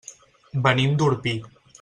[0.67, 1.37] Venim d'Orpí.